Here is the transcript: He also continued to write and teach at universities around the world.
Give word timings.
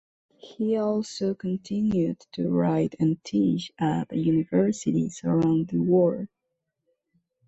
He 0.39 0.77
also 0.77 1.35
continued 1.35 2.25
to 2.31 2.49
write 2.49 2.95
and 2.99 3.23
teach 3.23 3.71
at 3.77 4.11
universities 4.11 5.21
around 5.23 5.67
the 5.67 5.77
world. 5.77 6.27